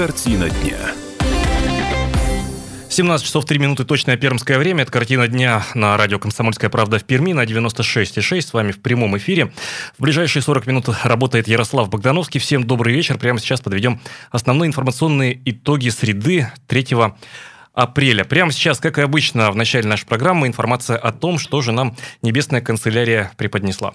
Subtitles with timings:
[0.00, 0.78] Картина дня.
[2.88, 4.84] 17 часов 3 минуты точное пермское время.
[4.84, 8.40] Это картина дня на радио «Комсомольская правда» в Перми на 96,6.
[8.40, 9.52] С вами в прямом эфире.
[9.98, 12.40] В ближайшие 40 минут работает Ярослав Богдановский.
[12.40, 13.18] Всем добрый вечер.
[13.18, 14.00] Прямо сейчас подведем
[14.30, 16.86] основные информационные итоги среды 3
[17.74, 18.24] апреля.
[18.24, 21.94] Прямо сейчас, как и обычно, в начале нашей программы информация о том, что же нам
[22.22, 23.92] Небесная канцелярия преподнесла.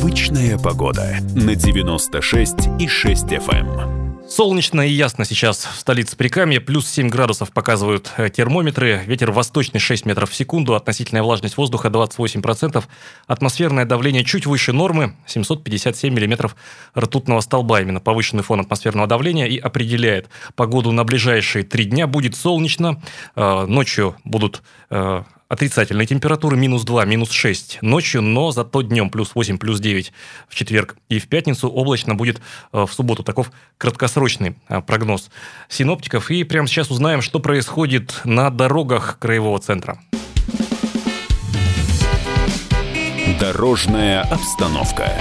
[0.00, 4.26] Привычная погода на 96,6 FM.
[4.30, 6.58] Солнечно и ясно сейчас в столице Прикамья.
[6.58, 9.02] Плюс 7 градусов показывают э, термометры.
[9.04, 10.74] Ветер восточный 6 метров в секунду.
[10.74, 12.82] Относительная влажность воздуха 28%.
[13.26, 15.16] Атмосферное давление чуть выше нормы.
[15.26, 16.56] 757 миллиметров
[16.96, 17.82] ртутного столба.
[17.82, 22.06] Именно повышенный фон атмосферного давления и определяет погоду на ближайшие три дня.
[22.06, 23.02] Будет солнечно.
[23.36, 29.32] Э, ночью будут э, отрицательные температуры, минус 2, минус 6 ночью, но зато днем плюс
[29.34, 30.12] 8, плюс 9
[30.48, 32.40] в четверг и в пятницу облачно будет
[32.72, 33.24] э, в субботу.
[33.24, 35.28] Таков краткосрочный э, прогноз
[35.68, 36.30] синоптиков.
[36.30, 39.98] И прямо сейчас узнаем, что происходит на дорогах краевого центра.
[43.40, 45.12] Дорожная обстановка.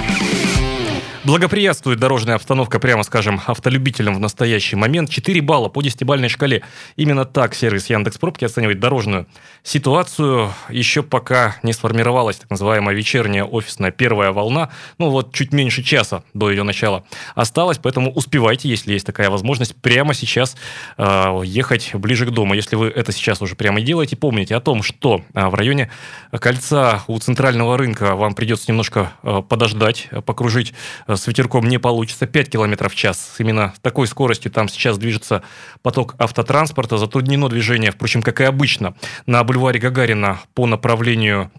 [1.29, 5.11] Благоприятствует дорожная обстановка, прямо скажем, автолюбителям в настоящий момент.
[5.11, 6.63] 4 балла по десятибальной шкале.
[6.95, 9.27] Именно так сервис Яндекс Пробки оценивает дорожную
[9.61, 10.51] ситуацию.
[10.69, 14.71] Еще пока не сформировалась так называемая вечерняя офисная первая волна.
[14.97, 17.03] Ну вот чуть меньше часа до ее начала
[17.35, 20.57] осталось, поэтому успевайте, если есть такая возможность, прямо сейчас
[20.97, 22.55] э, ехать ближе к дому.
[22.55, 25.91] Если вы это сейчас уже прямо делаете, помните о том, что э, в районе
[26.31, 30.73] кольца у центрального рынка вам придется немножко э, подождать, покружить
[31.07, 32.25] Э, с ветерком не получится.
[32.25, 33.35] 5 км в час.
[33.37, 35.43] Именно такой скоростью там сейчас движется
[35.81, 36.97] поток автотранспорта.
[36.97, 41.51] Затруднено движение, впрочем, как и обычно, на бульваре Гагарина по направлению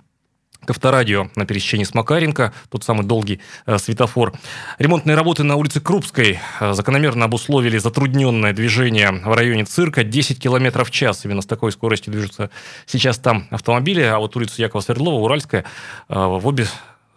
[0.64, 4.34] к авторадио на пересечении с Макаренко, тот самый долгий э, светофор.
[4.78, 10.84] Ремонтные работы на улице Крупской э, закономерно обусловили затрудненное движение в районе цирка 10 км
[10.84, 11.24] в час.
[11.24, 12.50] Именно с такой скоростью движутся
[12.86, 15.64] сейчас там автомобили, а вот улица Якова Свердлова, Уральская,
[16.08, 16.66] э, в обе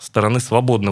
[0.04, 0.40] стороны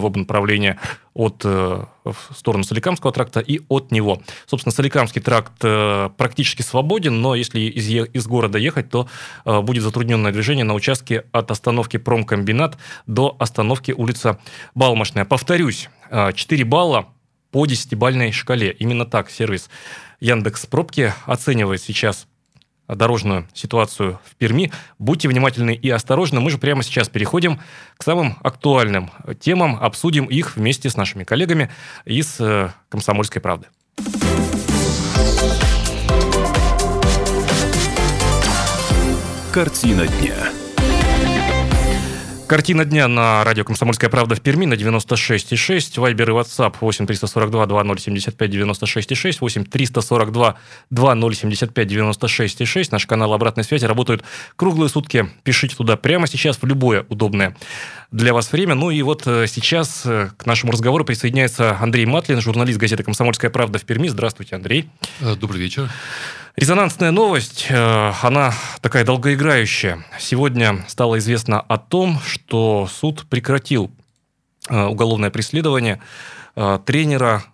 [0.02, 0.78] оба направления
[1.14, 4.22] от э, в сторону Соликамского тракта и от него.
[4.46, 9.08] Собственно, Соликамский тракт э, практически свободен, но если из, из города ехать, то
[9.44, 14.38] э, будет затрудненное движение на участке от остановки Промкомбинат до остановки улица
[14.74, 15.24] Балмошная.
[15.24, 17.08] Повторюсь, 4 балла
[17.50, 18.72] по 10-бальной шкале.
[18.72, 19.68] Именно так сервис
[20.20, 22.26] Яндекс Пробки оценивает сейчас
[22.94, 24.72] дорожную ситуацию в Перми.
[24.98, 26.40] Будьте внимательны и осторожны.
[26.40, 27.60] Мы же прямо сейчас переходим
[27.96, 29.10] к самым актуальным
[29.40, 31.70] темам, обсудим их вместе с нашими коллегами
[32.04, 33.66] из э, «Комсомольской правды».
[39.52, 40.61] Картина дня.
[42.52, 45.98] Картина дня на радио «Комсомольская правда» в Перми на 96,6.
[45.98, 49.38] Вайбер и WhatsApp 8 342 2075 96,6.
[49.40, 50.58] 8 342
[50.90, 52.88] 2075 96,6.
[52.92, 54.22] Наш канал обратной связи работают
[54.56, 55.30] круглые сутки.
[55.44, 57.56] Пишите туда прямо сейчас в любое удобное
[58.10, 58.74] для вас время.
[58.74, 63.50] Ну и вот э, сейчас э, к нашему разговору присоединяется Андрей Матлин, журналист газеты «Комсомольская
[63.50, 64.08] правда» в Перми.
[64.08, 64.90] Здравствуйте, Андрей.
[65.22, 65.88] Э, добрый вечер.
[66.56, 70.04] Резонансная новость, э, она такая долгоиграющая.
[70.20, 73.90] Сегодня стало известно о том, что суд прекратил
[74.68, 76.02] э, уголовное преследование
[76.54, 77.44] э, тренера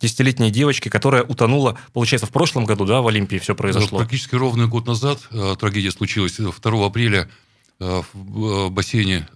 [0.00, 3.98] десятилетней девочки, которая утонула, получается, в прошлом году, да, в Олимпии все произошло?
[3.98, 5.20] Практически ровный год назад
[5.58, 7.28] трагедия случилась 2 апреля
[7.78, 9.26] в бассейне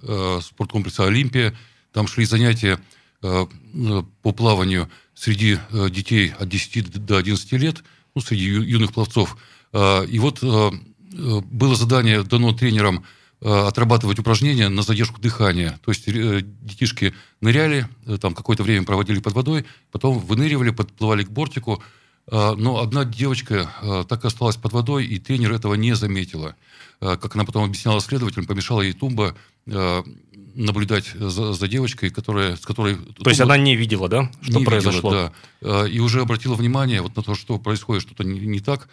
[0.43, 1.55] спорткомплекса «Олимпия».
[1.93, 2.79] Там шли занятия
[3.23, 5.59] по плаванию среди
[5.91, 7.83] детей от 10 до 11 лет–
[8.15, 9.37] ну, среди юных пловцов.
[9.73, 13.05] А, и вот а, а, было задание дано тренерам
[13.43, 15.81] отрабатывать упражнения на задержку дыхания.
[15.83, 21.23] То есть э, детишки ныряли, э, там какое-то время проводили под водой, потом выныривали, подплывали
[21.23, 21.83] к бортику.
[22.31, 26.55] Но одна девочка так и осталась под водой, и тренер этого не заметила.
[27.01, 29.35] Как она потом объясняла следователям, помешала ей тумба
[30.55, 32.97] наблюдать за, за девочкой, которая, с которой...
[32.97, 35.11] То есть она не видела, да, что не произошло?
[35.11, 35.89] Видела, да.
[35.89, 38.89] И уже обратила внимание вот на то, что происходит что-то не, не так.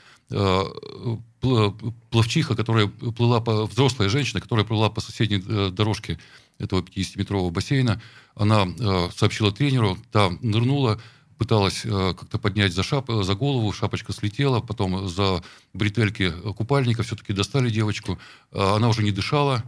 [1.40, 3.66] Пловчиха, которая плыла по...
[3.66, 6.20] Взрослая женщина, которая плыла по соседней э, дорожке
[6.58, 8.02] этого 50-метрового бассейна,
[8.36, 11.00] она э, сообщила тренеру, та нырнула,
[11.38, 15.44] пыталась э, как-то поднять за, шап, за голову, шапочка слетела, потом за
[15.74, 18.18] бретельки купальника все-таки достали девочку.
[18.52, 19.64] Она уже не дышала,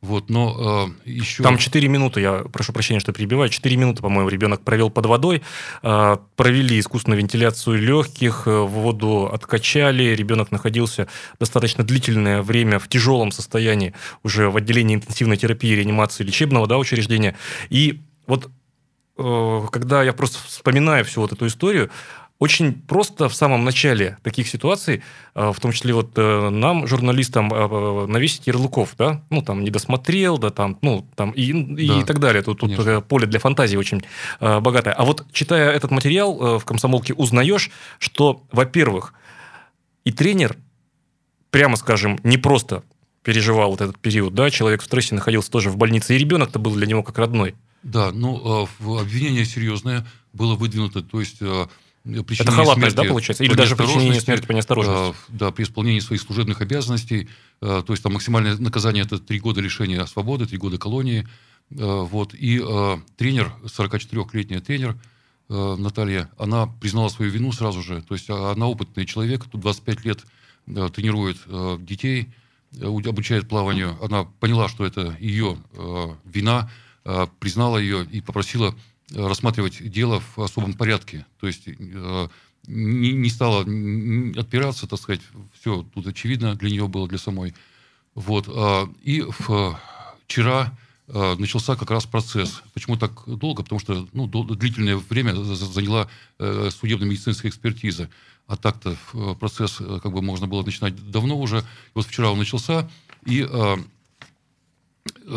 [0.00, 1.42] вот, но э, еще...
[1.42, 5.42] Там 4 минуты, я прошу прощения, что перебиваю, 4 минуты, по-моему, ребенок провел под водой,
[5.82, 11.08] э, провели искусственную вентиляцию легких, э, воду откачали, ребенок находился
[11.40, 13.92] достаточно длительное время в тяжелом состоянии
[14.22, 17.36] уже в отделении интенсивной терапии, реанимации лечебного да, учреждения.
[17.68, 18.48] И вот
[19.18, 21.90] э, когда я просто вспоминаю всю вот эту историю,
[22.38, 25.02] очень просто в самом начале таких ситуаций,
[25.34, 29.70] э, в том числе вот э, нам, журналистам, э, навесить ярлыков, да, ну, там, не
[29.70, 32.42] досмотрел, да, там, ну, там, и, и Да, так далее.
[32.42, 34.02] Тут, тут поле для фантазии очень
[34.40, 34.94] богатое.
[34.94, 39.14] А вот, читая этот материал в «Комсомолке», узнаешь, что, во-первых,
[40.04, 40.56] и тренер,
[41.50, 42.84] прямо скажем, не просто
[43.24, 46.72] переживал вот этот период, да, человек в стрессе находился тоже в больнице, и ребенок-то был
[46.74, 47.56] для него как родной.
[47.82, 51.40] Да, ну, обвинение серьезное было выдвинуто, то есть
[52.08, 53.44] это халатность, да, получается?
[53.44, 55.16] Или даже причинение смерти по неосторожности?
[55.28, 57.28] Да, при исполнении своих служебных обязанностей.
[57.60, 61.28] Э, то есть там максимальное наказание– это три года лишения свободы, три года колонии.
[61.70, 62.34] Э, вот.
[62.34, 62.58] И
[63.16, 64.96] тренер, 44-летняя тренер
[65.48, 68.02] Наталья, она признала свою вину сразу же.
[68.02, 70.24] То есть она опытный человек, тут 25 лет
[70.94, 71.38] тренирует
[71.84, 72.28] детей,
[72.82, 73.96] обучает плаванию.
[74.02, 75.56] Она поняла, что это ее
[76.26, 76.70] вина,
[77.40, 78.74] признала ее и попросила
[79.14, 81.26] рассматривать дело в особом порядке.
[81.40, 82.28] То есть э,
[82.66, 85.22] не, не стала отпираться, так сказать,
[85.58, 87.54] все тут очевидно для нее было, для самой.
[88.14, 88.46] Вот.
[88.48, 89.24] А, и
[90.26, 90.76] вчера
[91.08, 92.62] э, начался как раз процесс.
[92.74, 93.62] Почему так долго?
[93.62, 96.08] Потому что ну, длительное время заняла
[96.38, 98.10] э, судебно-медицинская экспертиза.
[98.46, 98.96] А так-то
[99.38, 101.58] процесс как бы можно было начинать давно уже.
[101.58, 101.62] И
[101.94, 102.88] вот вчера он начался,
[103.26, 103.46] и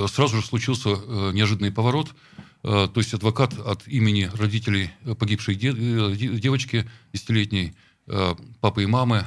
[0.07, 0.91] сразу же случился
[1.33, 2.15] неожиданный поворот–
[2.61, 7.73] то есть адвокат от имени родителей погибшей э, девочки десятилетней,
[8.05, 9.25] э, папы и мамы,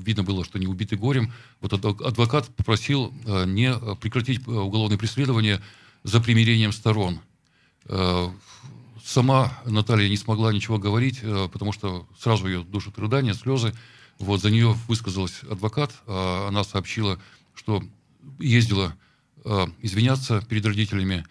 [0.00, 1.32] видно было, что не убиты горем.
[1.60, 3.14] Вот адвокат попросил
[3.46, 5.60] не прекратить уголовное преследование
[6.02, 7.20] за примирением сторон.
[9.04, 11.20] Сама Наталья не смогла ничего говорить,
[11.52, 13.74] потому что сразу ее душат рыдания, слезы.
[14.18, 15.92] Вот, за нее высказалась адвокат.
[16.06, 17.18] Она сообщила,
[17.54, 17.82] что
[18.38, 18.94] ездила
[19.80, 21.28] извиняться перед родителями, Э,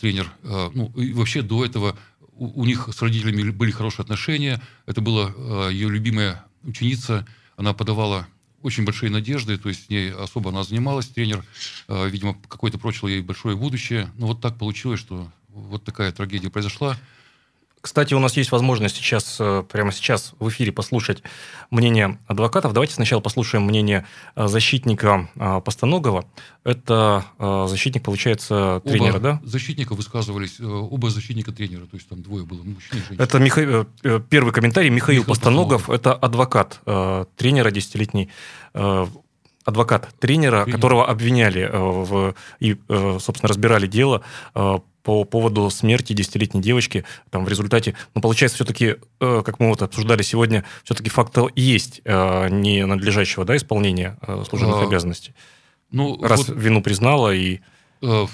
[0.00, 0.32] тренер.
[0.42, 1.96] Э, ну, и вообще до этого
[2.32, 4.60] у, у них с родителями были хорошие отношения.
[4.86, 7.26] Это была э, ее любимая ученица.
[7.56, 8.26] Она подавала
[8.62, 11.44] очень большие надежды, то есть с ней особо она занималась, тренер,
[11.86, 14.10] видимо, какой-то прочил ей большое будущее.
[14.16, 16.96] Но вот так получилось, что вот такая трагедия произошла.
[17.84, 21.22] Кстати, у нас есть возможность сейчас, э, прямо сейчас в эфире послушать
[21.70, 22.72] мнение адвокатов.
[22.72, 26.24] Давайте сначала послушаем мнение э, защитника э, Постаногова.
[26.64, 27.26] Это
[27.68, 29.40] защитник, получается, тренера, оба да?
[29.44, 33.22] защитника высказывались, оба защитника тренера, то есть там двое было, мужчина и женщина.
[33.22, 33.86] Это Миха...
[34.30, 34.88] первый комментарий.
[34.88, 36.80] Михаил, Михаил Постаногов, Постаногов, это адвокат
[37.36, 38.30] тренера десятилетний
[39.64, 40.76] адвокат тренера, Тренер.
[40.76, 44.22] которого обвиняли в, и, собственно, разбирали дело
[45.04, 47.04] по поводу смерти десятилетней девочки.
[47.30, 52.00] Там в результате, ну, получается, все-таки, э, как мы вот обсуждали сегодня, все-таки факт есть
[52.04, 55.34] э, не надлежащего да, исполнения э, служебных а, обязанностей.
[55.90, 57.60] Ну, Раз вот, вину признала и...
[58.00, 58.26] Да,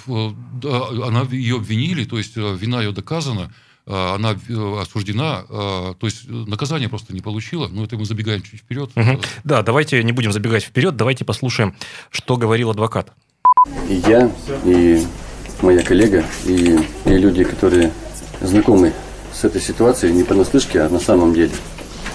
[1.04, 3.52] она, ее обвинили, то есть вина ее доказана,
[3.90, 4.38] она
[4.80, 7.68] осуждена, то есть наказание просто не получила.
[7.68, 8.90] Но это мы забегаем чуть вперед.
[8.94, 9.20] Угу.
[9.44, 11.74] Да, давайте не будем забегать вперед, давайте послушаем,
[12.10, 13.12] что говорил адвокат.
[13.88, 14.30] И я,
[14.64, 15.04] и
[15.62, 17.92] моя коллега и, и люди, которые
[18.40, 18.92] знакомы
[19.32, 21.50] с этой ситуацией не понаслышке, а на самом деле,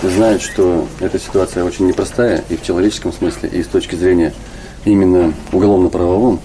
[0.01, 4.33] знают, что эта ситуация очень непростая и в человеческом смысле, и с точки зрения
[4.83, 6.39] именно уголовно-правовом.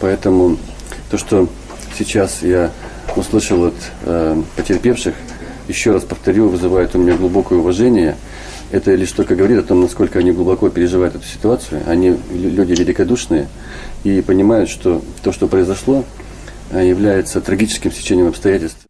[0.00, 0.58] Поэтому
[1.10, 1.48] то, что
[1.96, 2.72] сейчас я
[3.14, 5.14] услышал от э, потерпевших,
[5.68, 8.16] еще раз повторю, вызывает у меня глубокое уважение.
[8.72, 11.82] Это лишь только говорит о том, насколько они глубоко переживают эту ситуацию.
[11.86, 13.48] Они люди великодушные
[14.02, 16.04] и понимают, что то, что произошло,
[16.70, 18.86] Э, является трагическим стечением обстоятельств.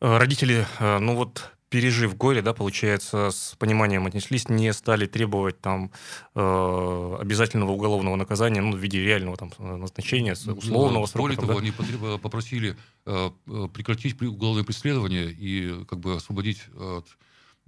[0.00, 5.60] Э, родители, э, ну вот пережив горе, да, получается, с пониманием отнеслись, не стали требовать
[5.60, 5.90] там
[6.34, 11.22] э, обязательного уголовного наказания, ну, в виде реального там назначения, условного срока.
[11.22, 11.58] Более того, да?
[11.58, 13.30] они попросили э,
[13.72, 17.06] прекратить уголовное преследование и как бы освободить от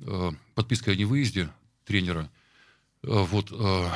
[0.00, 1.48] э, подписки о невыезде
[1.84, 2.30] тренера.
[3.02, 3.88] Э, вот, э,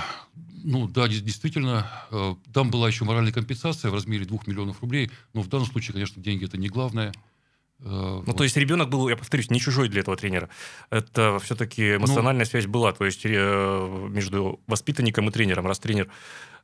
[0.65, 5.43] ну да, действительно, э, там была еще моральная компенсация в размере 2 миллионов рублей, но
[5.43, 7.13] в данном случае, конечно, деньги это не главное.
[7.85, 8.37] Ну, вот.
[8.37, 10.49] то есть ребенок был, я повторюсь, не чужой для этого тренера.
[10.91, 16.09] Это все-таки ну, эмоциональная ну, связь была, то есть между воспитанником и тренером, раз тренер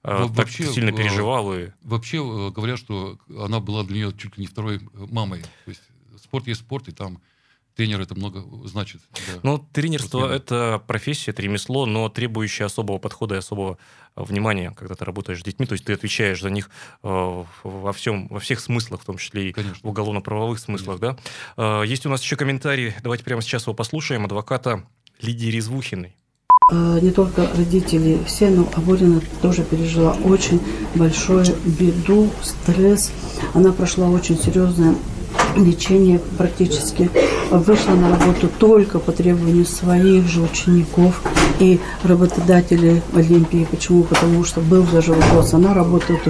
[0.03, 1.53] так вообще, сильно переживал.
[1.55, 1.71] И...
[1.83, 2.19] Вообще
[2.51, 5.43] говорят, что она была для нее чуть ли не второй мамой.
[5.65, 5.83] То есть
[6.23, 7.21] спорт есть спорт, и там
[7.79, 9.01] тренер это много значит.
[9.13, 9.41] Да.
[9.45, 13.79] Ну, тренерство– это профессия, это ремесло, но требующее особого подхода и особого
[14.17, 16.71] э, внимания, когда ты работаешь с детьми, то есть ты отвечаешь за них
[17.05, 19.79] э, во всем, во всех смыслах, в том числе и Конечно.
[19.81, 21.23] в уголовно-правовых смыслах, Конечно.
[21.57, 21.83] да.
[21.83, 24.83] Э, есть у нас еще комментарий, давайте прямо сейчас его послушаем, адвоката
[25.21, 26.17] Лидии Резвухиной.
[26.73, 30.61] Не только родители, все, но Аборина тоже пережила очень
[30.97, 33.13] большую беду, стресс.
[33.55, 34.97] Она прошла очень серьезное
[35.57, 37.11] лечение практически
[37.51, 41.21] вышла на работу только по требованию своих же учеников
[41.61, 43.67] и работодателей Олимпии.
[43.71, 44.03] Почему?
[44.03, 46.21] Потому что был даже вопрос, она работает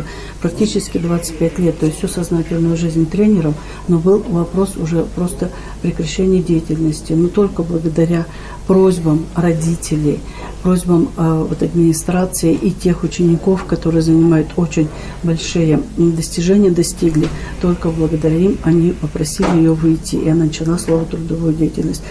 [0.40, 3.54] практически 25 лет, то есть всю сознательную жизнь тренером,
[3.88, 5.50] но был вопрос уже просто
[5.82, 7.12] прекращения деятельности.
[7.12, 8.26] Но только благодаря
[8.68, 10.20] просьбам родителей,
[10.62, 14.88] просьбам э, вот, администрации и тех учеников, которые занимают очень
[15.22, 17.28] большие достижения, достигли,
[17.62, 22.02] только благодаря им они попросили ее выйти, и она начала слово трудовую деятельность.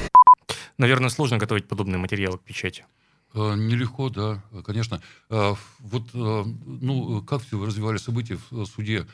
[0.77, 2.85] Наверное, сложно готовить подобные материалы к печати.
[3.33, 5.01] Э, нелегко, да, конечно.
[5.29, 9.05] Э, вот, э, ну, как все развивали события в суде,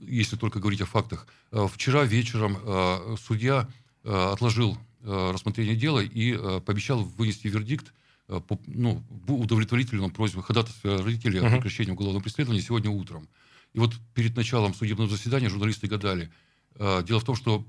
[0.00, 1.28] если только говорить о фактах.
[1.52, 3.68] Вчера вечером судья
[4.02, 7.94] отложил рассмотрение дела и пообещал вынести вердикт
[8.26, 13.28] по ну, удовлетворительному просьбе ходатайства родителей о прекращении уголовного преследования сегодня утром.
[13.72, 16.32] И вот перед началом судебного заседания журналисты гадали.
[16.78, 17.64] Дело в том, что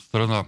[0.00, 0.46] сторона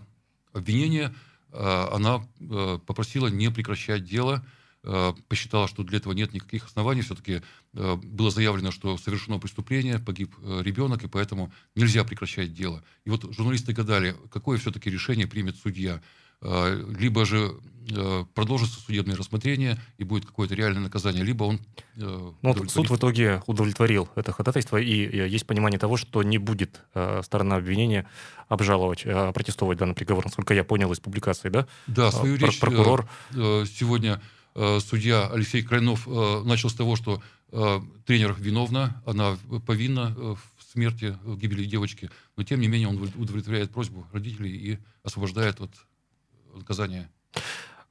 [0.52, 1.14] обвинения–
[1.52, 4.44] Э, она э, попросила не прекращать дело,
[4.84, 7.02] э, посчитала, что для этого нет никаких оснований.
[7.02, 12.82] Все-таки было заявлено, что совершено преступление, погиб ребенок, и поэтому нельзя прекращать дело.
[13.04, 16.00] И вот журналисты гадали, какое все-таки решение примет судья.
[16.40, 17.52] Либо же
[18.35, 21.61] продолжится судебное рассмотрение и будет какое-то реальное наказание, либо он...
[21.97, 26.83] Ну, вот суд в итоге удовлетворил это ходатайство, и есть понимание того, что не будет
[27.23, 28.07] сторона обвинения
[28.49, 31.66] обжаловать, протестовать данный приговор, насколько я понял из публикации, да?
[31.87, 33.09] Да, свою Про- речь прокурор...
[33.35, 34.21] Э, сегодня
[34.54, 37.23] э, судья Алексей Крайнов э, начал с того, что
[38.04, 40.38] тренер виновна, она повинна в
[40.71, 45.71] смерти, в гибели девочки, но тем не менее он удовлетворяет просьбу родителей и освобождает от
[46.58, 47.10] наказания.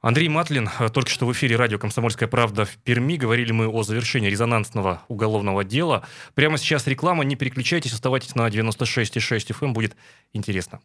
[0.00, 3.16] Андрей Матлин, э, только что в эфире радио «Комсомольская правда» в Перми.
[3.16, 6.06] Говорили мы о завершении резонансного уголовного дела.
[6.34, 7.24] Прямо сейчас реклама.
[7.24, 9.66] Не переключайтесь, оставайтесь на 96,6 FM.
[9.66, 9.72] Эм.
[9.72, 9.96] Будет
[10.32, 10.80] интересно.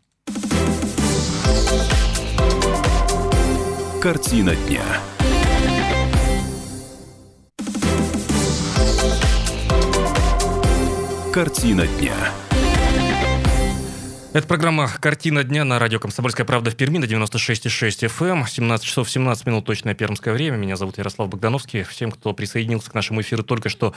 [4.02, 4.84] Картина дня.
[11.32, 12.14] Картина дня.
[14.34, 18.48] Это программа «Картина дня» на радио «Комсомольская правда» в Перми на 96,6 FM.
[18.50, 20.56] 17 часов 17 минут точное пермское время.
[20.58, 21.84] Меня зовут Ярослав Богдановский.
[21.84, 23.94] Всем, кто присоединился к нашему эфиру только что,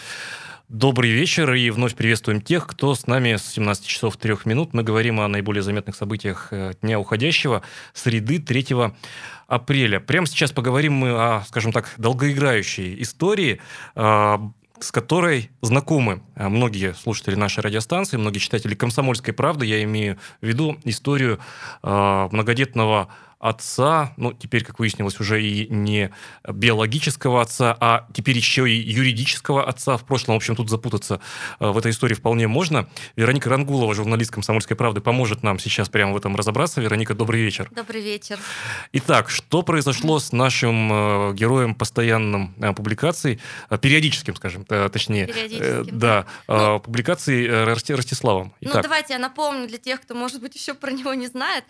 [0.68, 1.54] добрый вечер.
[1.54, 4.74] И вновь приветствуем тех, кто с нами с 17 часов 3 минут.
[4.74, 7.62] Мы говорим о наиболее заметных событиях э, дня уходящего,
[7.94, 8.92] среды 3
[9.46, 10.00] апреля.
[10.00, 13.58] Прямо сейчас поговорим мы о, скажем так, долгоиграющей истории,
[13.94, 14.50] а,
[14.80, 19.66] с которой знакомы э, многие слушатели нашей радиостанции, многие читатели «Комсомольской правды».
[19.66, 21.38] Я имею в виду историю
[21.82, 23.08] э, многодетного
[23.48, 26.10] отца, ну, теперь, как выяснилось, уже и не
[26.46, 29.96] биологического отца, а теперь еще и юридического отца.
[29.96, 31.20] В прошлом, в общем, тут запутаться
[31.60, 32.88] э, в этой истории вполне можно.
[33.14, 36.80] Вероника Рангулова, журналист «Комсомольской правды», поможет нам сейчас прямо в этом разобраться.
[36.80, 37.68] Вероника, добрый вечер.
[37.70, 38.38] Добрый вечер.
[38.92, 43.40] Итак, что произошло с нашим э, героем постоянным э, публикаций,
[43.80, 45.26] периодическим, скажем, точнее.
[45.26, 45.98] Периодическим.
[45.98, 48.52] Да, ну, публикаций Ростиславом.
[48.60, 48.76] Ну, Итак.
[48.76, 51.64] Ну, давайте я напомню для тех, кто, может быть, еще про него не знает.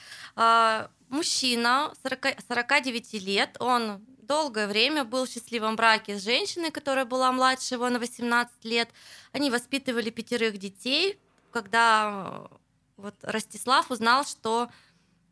[1.09, 7.31] Мужчина 40, 49 лет, он долгое время был в счастливом браке с женщиной, которая была
[7.31, 8.89] младше его на 18 лет.
[9.33, 11.19] Они воспитывали пятерых детей,
[11.53, 12.57] когда э,
[12.97, 14.69] вот Ростислав узнал, что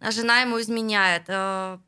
[0.00, 1.24] жена ему изменяет.
[1.26, 1.78] Э,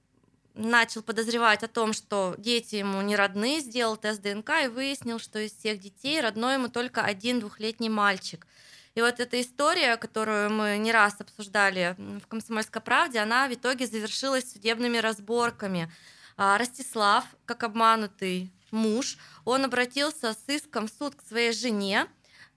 [0.54, 5.38] начал подозревать о том, что дети ему не родные, сделал тест ДНК и выяснил, что
[5.38, 8.46] из всех детей родной ему только один двухлетний мальчик–
[8.96, 13.86] и вот эта история, которую мы не раз обсуждали в «Комсомольской правде», она в итоге
[13.86, 15.92] завершилась судебными разборками.
[16.38, 22.06] А, Ростислав, как обманутый муж, он обратился с иском в суд к своей жене,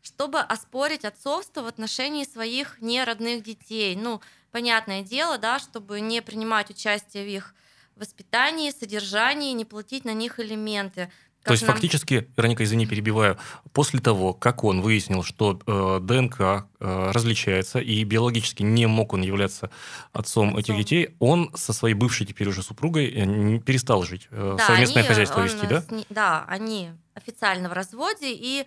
[0.01, 3.97] чтобы оспорить отцовство в отношении своих неродных детей.
[3.97, 7.55] Ну, понятное дело, да, чтобы не принимать участие в их
[7.97, 11.11] воспитании, содержании, не платить на них элементы.
[11.43, 11.71] То есть нам...
[11.71, 13.37] фактически, Вероника, извини, перебиваю,
[13.71, 16.39] после того, как он выяснил, что э, ДНК
[16.79, 19.71] э, различается и биологически не мог он являться
[20.11, 24.55] отцом, отцом этих детей, он со своей бывшей теперь уже супругой э, перестал жить, э,
[24.57, 25.81] да, совместное они, хозяйство вести, да?
[25.81, 28.65] С, да, они официально в разводе, и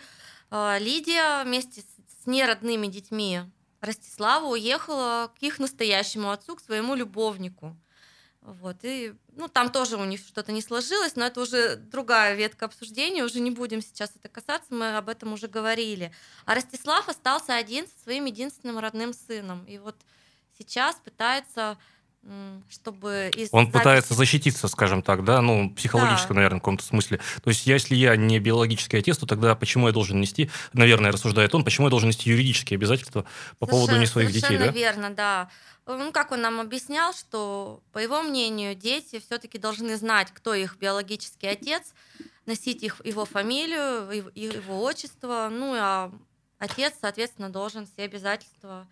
[0.50, 3.40] э, Лидия вместе с, с неродными детьми
[3.80, 7.76] Ростислава уехала к их настоящему отцу, к своему любовнику.
[8.42, 12.64] Вот, и ну, там тоже у них что-то не сложилось, но это уже другая ветка
[12.64, 16.12] обсуждения, уже не будем сейчас это касаться, мы об этом уже говорили.
[16.44, 19.64] А Ростислав остался один со своим единственным родным сыном.
[19.66, 19.94] И вот
[20.58, 21.78] сейчас пытается
[22.70, 26.34] чтобы из Он пытается записи- защититься, скажем так, да, ну, психологически, Да.
[26.34, 27.18] наверное, в каком-то смысле.
[27.42, 31.54] То есть, если я не биологический отец, то тогда почему я должен нести, наверное, рассуждает
[31.54, 33.24] он, почему я должен нести юридические обязательства
[33.58, 34.78] по поводу не Совершенно- своих детей, совершенно да?
[34.78, 35.48] верно, да.
[35.86, 40.76] Ну, как он нам объяснял, что, по его мнению, дети все-таки должны знать, кто их
[40.78, 41.92] биологический отец,
[42.46, 46.12] носить их, его фамилию, его отчество, ну, а
[46.60, 48.86] отец, соответственно, должен все обязательства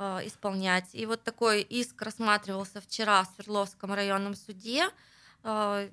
[0.00, 0.88] э, исполнять.
[0.94, 4.88] И вот такой иск рассматривался вчера в Свердловском районном суде.
[5.44, 5.88] Э,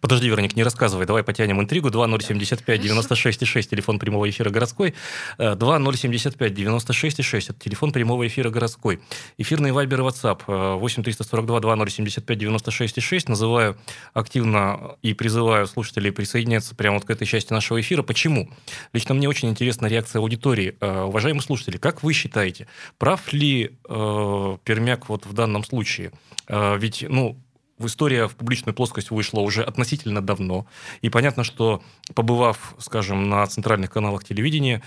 [0.00, 1.88] Подожди, Вероник, не рассказывай, давай потянем интригу.
[1.88, 4.94] 2075-96-6, телефон прямого эфира городской.
[5.38, 9.00] Э, 2075-96-6, это телефон прямого эфира городской.
[9.38, 13.24] Эфирный вайбер и WhatsApp 8-342-2075-96-6.
[13.28, 13.76] Называю
[14.14, 18.02] активно и призываю слушателей присоединяться прямо вот к этой части нашего эфира.
[18.02, 18.50] Почему?
[18.92, 20.76] Лично мне очень интересна реакция аудитории.
[20.80, 22.66] Э, Уважаемые слушатели, как вы считаете,
[22.98, 26.12] прав ли э, Пермяк вот в данном случае?
[26.48, 27.38] Э, Ведь, ну,
[27.78, 30.66] в история в публичную плоскость вышла уже относительно давно.
[31.02, 31.82] И понятно, что
[32.14, 34.82] побывав, скажем, на центральных каналах телевидения,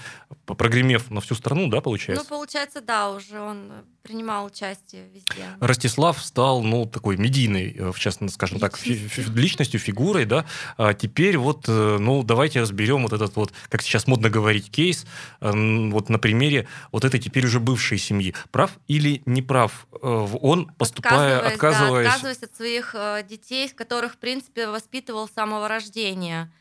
[0.46, 5.46] прогремев на всю страну, да, ну, получается, получается, да, уже он принимал участие везде.
[5.60, 10.46] Ростислав стал, ну, такой медийной, э, в частности, скажем так, фи- личностью, фигурой, да.
[10.78, 15.06] А теперь вот, э, ну, давайте разберем вот этот вот, как сейчас модно говорить, кейс,
[15.42, 15.52] э,
[15.92, 18.34] вот на примере вот этой теперь уже бывшей семьи.
[18.52, 22.08] Прав или не прав он, поступая, отказываясь, отказываясь...
[22.08, 26.52] да, отказываясь от своих э, детей, которых, в принципе, воспитывал с самого рождения.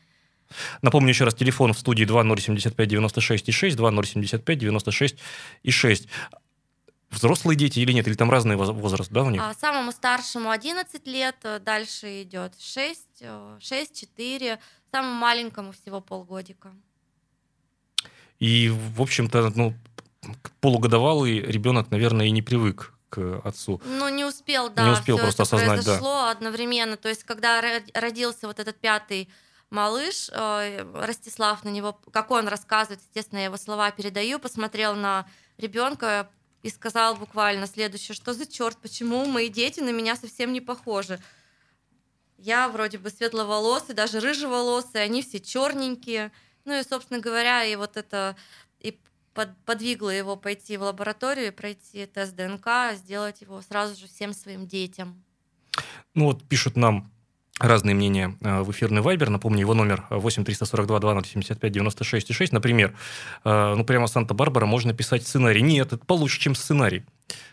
[0.81, 3.75] Напомню еще раз, телефон в студии 2075-96-6,
[5.63, 6.07] 2075-96-6.
[7.11, 8.07] Взрослые дети или нет?
[8.07, 9.41] Или там разный воз- возраст, да, у них?
[9.41, 13.23] А самому старшему 11 лет, э, дальше идет 6,
[13.59, 14.59] 6, 4,
[14.91, 16.71] самому маленькому всего полгодика.
[18.39, 19.73] И, в общем-то, ну,
[20.61, 23.81] полугодовалый ребенок, наверное, и не привык к отцу.
[23.85, 25.83] Ну, не успел, да, Не успел всё просто это осознать, да.
[25.83, 26.95] произошло одновременно.
[26.97, 29.29] То есть, когда ро- родился вот этот пятый
[29.69, 35.27] малыш, э, Ростислав на него, как он рассказывает, естественно, я его слова передаю, посмотрел на
[35.57, 36.29] ребенка
[36.61, 41.19] и сказал буквально следующее, что за черт, почему мои дети на меня совсем не похожи.
[42.37, 46.31] Я вроде бы светловолосый, даже рыжеволосый, они все черненькие.
[46.65, 48.35] Ну и, собственно говоря, и вот это
[48.79, 48.99] и
[49.33, 54.67] под- подвигло его пойти в лабораторию, пройти тест ДНК, сделать его сразу же всем своим
[54.67, 55.23] детям.
[56.15, 57.11] Ну, вот пишут нам
[57.59, 59.29] разные мнения э, в эфирный вайбер.
[59.29, 62.53] Напомню, его номер 8 342 2075 96 6.
[62.53, 62.95] Например,
[63.43, 65.61] э, ну, прямо Санта-Барбара можно писать сценарий.
[65.61, 67.03] Нет, это получше, чем сценарий.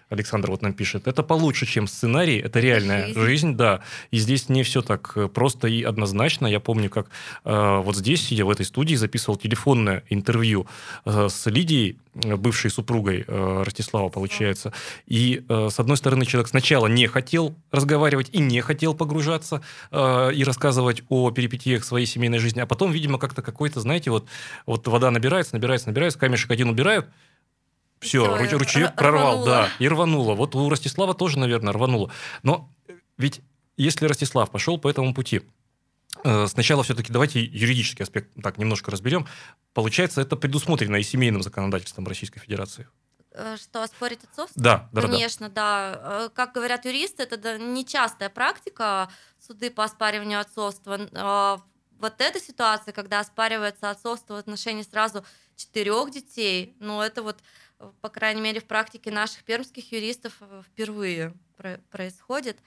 [0.08, 1.08] Александр вот нам пишет.
[1.08, 2.38] Это получше, чем сценарий.
[2.38, 3.20] Это реальная Жизнь.
[3.20, 3.80] жизнь, да.
[4.12, 6.46] И здесь не все так э, просто и однозначно.
[6.46, 7.08] Я помню, как
[7.44, 10.68] э, вот здесь, сидя в этой студии, записывал телефонное интервью
[11.04, 14.72] э, с Лидией, э, бывшей супругой э, Ростислава, получается.
[15.06, 19.60] И, э, с одной стороны, человек сначала не хотел разговаривать и не хотел погружаться
[19.90, 24.28] э, и рассказывать о перипетиях своей семейной жизни, а потом, видимо, как-то какой-то, знаете, вот,
[24.66, 27.08] вот вода набирается, набирается, набирается, камешек один убирают,
[28.00, 29.46] все, и ручеек прорвал, рвануло.
[29.46, 30.34] да, и рвануло.
[30.34, 32.12] Вот у Ростислава тоже, наверное, рвануло.
[32.42, 32.70] Но
[33.16, 33.40] ведь
[33.76, 35.42] если Ростислав пошел по этому пути,
[36.24, 39.26] э, сначала все-таки давайте юридический аспект так немножко разберем.
[39.74, 42.88] Получается, это предусмотрено и семейным законодательством Российской Федерации.
[43.32, 44.62] Э, Что, оспорить отцовство?
[44.62, 45.12] Да, да, да, да.
[45.14, 46.00] Конечно, да.
[46.02, 51.60] Э, Как говорят юристы, это нечастая практика суды по оспариванию отцовства.
[51.98, 55.24] Вот эта ситуация, когда оспаривается отцовство в отношении сразу
[55.56, 57.38] четырех детей, ну это вот,
[58.00, 62.58] по крайней мере, в практике наших пермских юристов э, впервые про- происходит.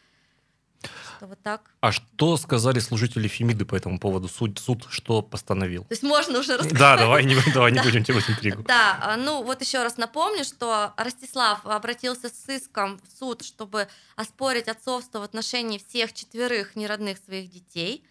[0.82, 1.72] Что вот так.
[1.82, 4.30] А что сказали служители Фемиды по этому поводу?
[4.30, 5.84] Суд, суд что постановил?
[5.84, 6.80] То есть можно уже рассказать?
[6.80, 8.64] Да, давай не, давай не будем тянуть интригу.
[8.64, 13.90] Да, а, ну вот еще раз напомню, что Ростислав обратился с иском в суд, чтобы
[14.16, 18.06] оспорить отцовство в отношении всех четверых неродных своих детей.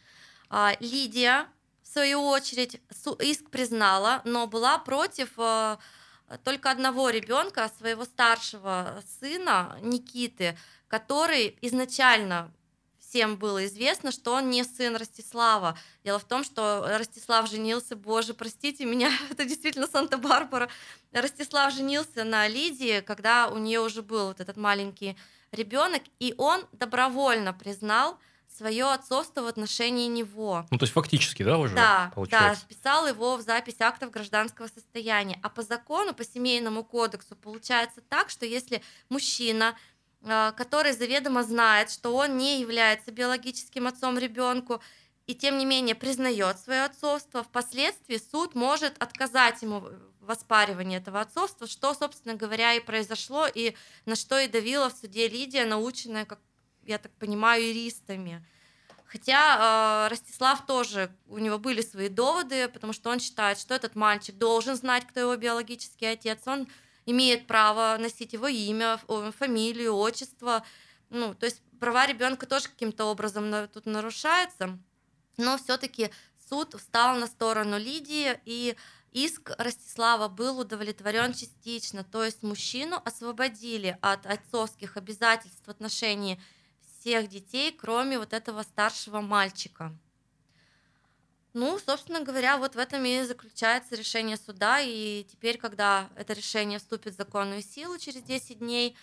[0.51, 1.47] А, Лидия,
[1.83, 2.83] в свою очередь,
[3.21, 5.79] иск признала, но была против э,
[6.45, 10.57] только одного ребенка, своего старшего сына Никиты,
[10.89, 12.53] который изначально
[13.09, 15.79] всем было известно, что он не сын Ростислава.
[16.05, 20.69] Дело в том, что Ростислав женился, боже, простите меня, это действительно Санта-Барбара.
[21.13, 25.17] Ростислав женился на Лидии, когда у нее уже был вот этот маленький
[25.53, 28.19] ребенок, и он добровольно признал
[28.59, 30.67] свое отцовство в отношении него.
[30.71, 32.65] Ну, то есть фактически, да, уже Да, да, получается?
[32.65, 35.39] вписал его в запись актов гражданского состояния.
[35.43, 39.77] А по закону, по семейному кодексу, получается так, что если мужчина,
[40.23, 44.83] э, который заведомо знает, что он не является биологическим отцом ребенку,
[45.27, 49.85] и тем не менее признает свое отцовство, впоследствии суд может отказать ему
[50.21, 54.97] в оспаривании этого отцовства, что, собственно говоря, и произошло, и на что и давила в
[54.97, 56.39] суде Лидия, наученная, как
[56.89, 58.45] я так понимаю, юристами.
[59.07, 63.95] Хотя э, Ростислав тоже, у него были свои доводы, потому что он считает, что этот
[63.95, 66.69] мальчик должен знать, кто его биологический отец, он
[67.07, 69.01] имеет право носить его имя,
[69.39, 70.63] фамилию, отчество.
[71.09, 74.79] Ну, то есть права ребенка тоже каким-то образом тут нарушаются.
[75.39, 76.11] Но все-таки
[76.49, 78.77] суд встал на сторону Лидии, и
[79.13, 82.05] иск Ростислава был удовлетворен частично.
[82.05, 86.39] То есть мужчину освободили от отцовских обязательств в отношении
[86.99, 89.97] всех детей, кроме вот этого старшего мальчика.
[91.55, 94.81] Ну, собственно говоря, вот в этом и заключается решение суда.
[94.81, 98.97] И теперь, когда это решение вступит в законную силу через 10 дней,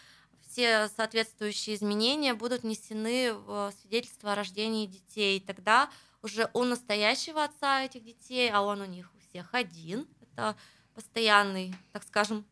[0.48, 5.40] все соответствующие изменения будут внесены в свидетельство о рождении детей.
[5.40, 5.90] Тогда
[6.22, 10.56] уже у настоящего отца этих детей, а он у них у всех один, это
[10.94, 12.46] постоянный, так скажем,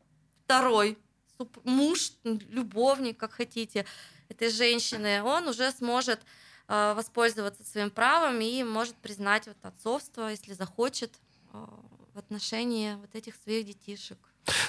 [0.43, 0.97] второй
[1.63, 3.85] муж, любовник, как хотите,
[4.33, 6.19] этой женщины, он уже сможет
[6.67, 11.11] э, воспользоваться своим правом и может признать вот отцовство, если захочет,
[11.53, 11.65] э,
[12.13, 14.17] в отношении вот этих своих детишек.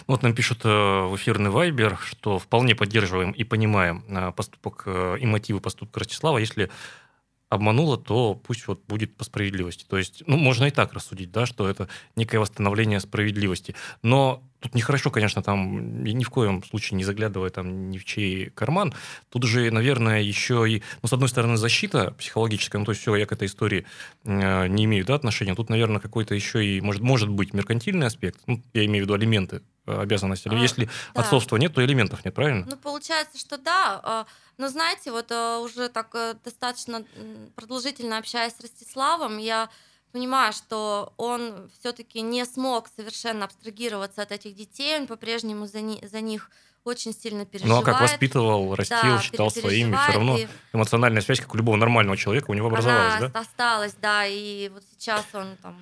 [0.06, 4.86] Ну, вот нам пишут э, в эфирный Вайбер, что вполне поддерживаем и понимаем поступок
[5.20, 6.70] и мотивы поступка Ростислава, если
[7.54, 9.84] обманула, то пусть вот будет по справедливости.
[9.88, 13.74] То есть, ну, можно и так рассудить, да, что это некое восстановление справедливости.
[14.02, 18.50] Но тут нехорошо, конечно, там ни в коем случае не заглядывая там ни в чей
[18.50, 18.94] карман.
[19.30, 23.14] Тут же, наверное, еще и, ну, с одной стороны, защита психологическая, ну, то есть все,
[23.16, 23.86] я к этой истории
[24.24, 25.54] э, не имею да, отношения.
[25.54, 28.40] Тут, наверное, какой-то еще и, может, может быть, меркантильный аспект.
[28.46, 30.48] Ну, я имею в виду алименты обязанности.
[30.48, 31.22] А, Если да.
[31.22, 32.66] отцовства нет, то элементов нет, правильно?
[32.68, 34.00] Ну, получается, что да.
[34.02, 37.04] А, но знаете, вот э, уже так э, достаточно
[37.56, 39.68] продолжительно общаясь с Ростиславом, я
[40.12, 46.04] понимаю, что он все-таки не смог совершенно абстрагироваться от этих детей, он по-прежнему за, ни,
[46.06, 46.50] за них
[46.84, 47.84] очень сильно переживает.
[47.84, 50.46] Ну а как воспитывал, растил, да, считал своими, все равно и...
[50.72, 53.40] эмоциональная связь, как у любого нормального человека, у него образовалась, Она да?
[53.40, 55.76] осталась, да, и вот сейчас он там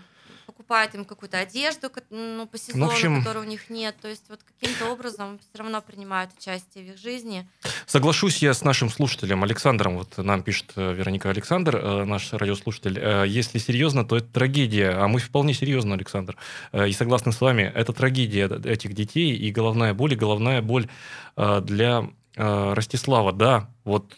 [0.62, 3.96] покупает им какую-то одежду ну, по сезону, ну, общем, которой у них нет.
[4.01, 7.46] То есть вот каким-то образом все равно принимают участие в их жизни.
[7.87, 9.98] Соглашусь я с нашим слушателем Александром.
[9.98, 12.98] Вот нам пишет э, Вероника Александр, э, наш радиослушатель.
[12.98, 14.90] Э, если серьезно, то это трагедия.
[14.90, 16.37] А мы вполне серьезно, Александр.
[16.72, 20.88] И согласны с вами, это трагедия этих детей и головная боль, и головная боль
[21.37, 23.33] для Ростислава.
[23.33, 24.16] Да, вот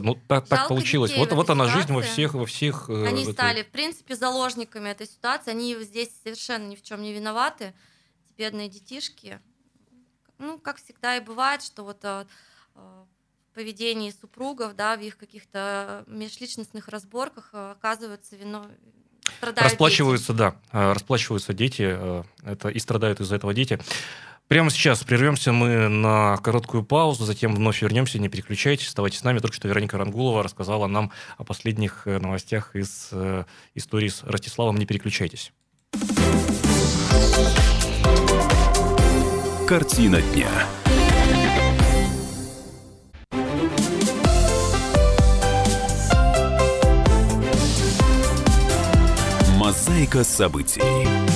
[0.00, 1.16] ну, так, так получилось.
[1.16, 2.88] Вот, вот она жизнь во всех, во всех.
[2.88, 3.32] Они этой...
[3.32, 5.50] стали, в принципе, заложниками этой ситуации.
[5.50, 7.74] Они здесь совершенно ни в чем не виноваты.
[8.24, 9.40] Эти бедные детишки.
[10.38, 13.06] Ну, как всегда и бывает, что вот в
[13.54, 18.66] поведении супругов, да, в их каких-то межличностных разборках оказываются вино,
[19.40, 20.54] расплачиваются, дети.
[20.72, 23.80] да, расплачиваются дети, это и страдают из-за этого дети.
[24.50, 29.38] Прямо сейчас прервемся мы на короткую паузу, затем вновь вернемся, не переключайтесь, оставайтесь с нами.
[29.38, 33.44] Только что Вероника Рангулова рассказала нам о последних э, новостях из э,
[33.76, 34.76] истории с Ростиславом.
[34.76, 35.52] Не переключайтесь.
[39.68, 40.48] Картина дня.
[49.56, 51.29] Мозаика событий.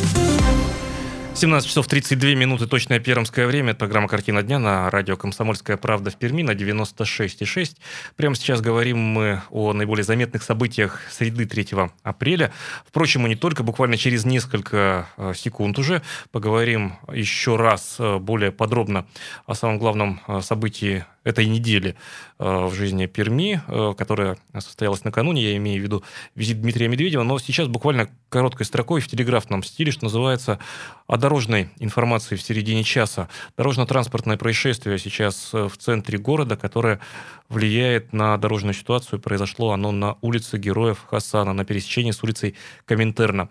[1.36, 3.70] 17 часов 32 минуты, точное пермское время.
[3.70, 7.76] Это программа «Картина дня» на радио «Комсомольская правда» в Перми на 96,6.
[8.14, 11.70] Прямо сейчас говорим мы о наиболее заметных событиях среды 3
[12.04, 12.52] апреля.
[12.86, 18.52] Впрочем, и не только, буквально через несколько э, секунд уже поговорим еще раз э, более
[18.52, 19.04] подробно
[19.46, 21.96] о самом главном э, событии этой недели
[22.38, 23.62] в жизни Перми,
[23.96, 29.00] которая состоялась накануне, я имею в виду визит Дмитрия Медведева, но сейчас буквально короткой строкой
[29.00, 30.58] в телеграфном стиле, что называется,
[31.06, 33.28] о дорожной информации в середине часа.
[33.56, 37.00] Дорожно-транспортное происшествие сейчас в центре города, которое
[37.48, 39.20] влияет на дорожную ситуацию.
[39.20, 42.54] Произошло оно на улице Героев Хасана, на пересечении с улицей
[42.86, 43.48] Коминтерна.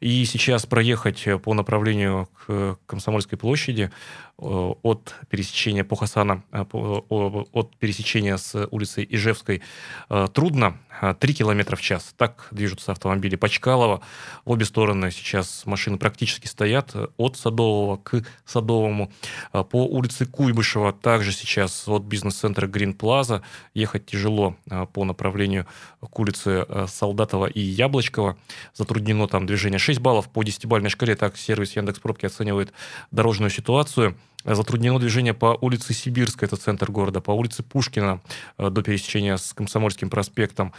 [0.00, 3.90] И сейчас проехать по направлению к Комсомольской площади
[4.38, 9.62] э, от пересечения по Хасана, э, от пересечения с улицей Ижевской
[10.08, 10.78] э, трудно.
[11.18, 12.14] 3 километра в час.
[12.16, 14.00] Так движутся автомобили по Чкалова.
[14.44, 19.10] В обе стороны сейчас машины практически стоят от Садового к Садовому.
[19.50, 23.33] По улице Куйбышева также сейчас от бизнес-центра Грин Плаза
[23.74, 25.66] ехать тяжело а, по направлению
[26.00, 28.36] к улице а, Солдатова и Яблочкова.
[28.74, 31.16] Затруднено там движение 6 баллов по 10-бальной шкале.
[31.16, 32.72] Так сервис Яндекс Пробки оценивает
[33.10, 34.16] дорожную ситуацию.
[34.44, 38.20] Затруднено движение по улице Сибирская, это центр города, по улице Пушкина
[38.58, 40.72] а, до пересечения с Комсомольским проспектом.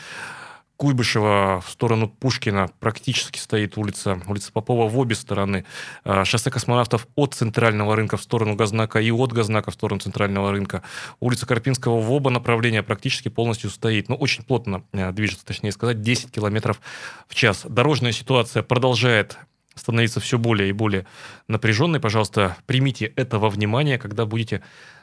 [0.78, 5.66] Куйбышева в сторону Пушкина практически стоит улица, улица Попова в обе стороны.
[6.04, 10.52] А, шоссе космонавтов от центрального рынка в сторону Газнака и от Газнака в сторону центрального
[10.52, 10.84] рынка.
[11.20, 14.10] Улица Карпинского в оба направления практически полностью стоит.
[14.10, 16.82] Ну, очень плотно а, движется, точнее сказать, 10 километров
[17.28, 17.66] в час.
[17.68, 19.38] Дорожная ситуация продолжает
[19.76, 21.06] становиться все более и более
[21.48, 22.00] напряженной.
[22.00, 24.62] Пожалуйста, примите это во внимание, когда будете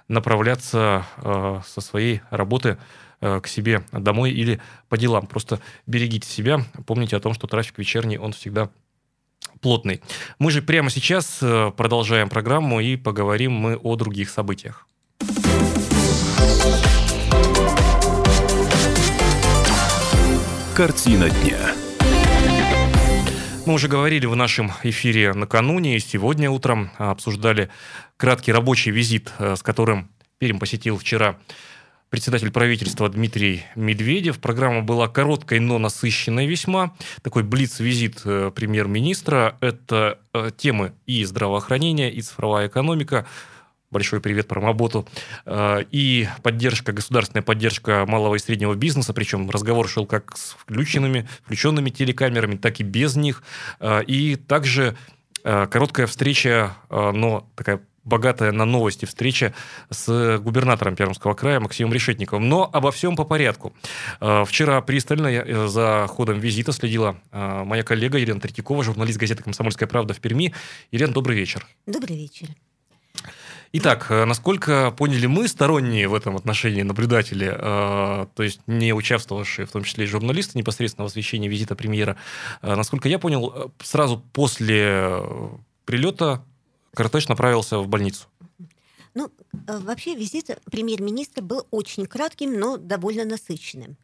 [0.08, 2.78] направляться э, со своей работы
[3.22, 5.26] к себе домой или по делам.
[5.26, 8.68] Просто берегите себя, помните о том, что трафик вечерний, он всегда
[9.60, 10.02] плотный.
[10.38, 14.86] Мы же прямо сейчас э, продолжаем программу и поговорим мы о других событиях.
[20.74, 21.74] Картина дня.
[23.66, 27.70] Мы уже говорили в нашем эфире накануне и сегодня утром обсуждали
[28.16, 31.38] краткий рабочий визит, э, с которым Перим посетил вчера
[32.12, 34.38] председатель правительства Дмитрий Медведев.
[34.38, 36.94] Программа была короткой, но насыщенной весьма.
[37.22, 39.56] Такой блиц-визит э, премьер-министра.
[39.62, 43.26] Это э, темы и здравоохранения, и цифровая экономика.
[43.90, 45.08] Большой привет промоботу.
[45.46, 49.14] Э, и поддержка, государственная поддержка малого и среднего бизнеса.
[49.14, 53.42] Причем разговор шел как с включенными, включенными телекамерами, так и без них.
[54.06, 54.98] И также
[55.42, 59.54] короткая встреча, но такая богатая на новости встреча
[59.90, 62.48] с губернатором Пермского края Максимом Решетниковым.
[62.48, 63.72] Но обо всем по порядку.
[64.20, 69.42] Э, вчера пристально э, за ходом визита следила э, моя коллега Елена Третьякова, журналист газеты
[69.42, 70.54] «Комсомольская правда» в Перми.
[70.90, 71.66] Елена, добрый вечер.
[71.86, 72.48] Добрый вечер.
[73.74, 79.82] Итак, насколько поняли мы, сторонние в этом отношении наблюдатели, то есть не участвовавшие, в том
[79.82, 82.18] числе и журналисты непосредственно в освещении визита премьера,
[82.60, 85.22] насколько я понял, сразу после
[85.86, 86.44] прилета
[86.94, 88.26] Картеш направился в больницу.
[89.14, 89.30] Ну,
[89.66, 93.96] э, вообще визит премьер-министра был очень кратким, но довольно насыщенным.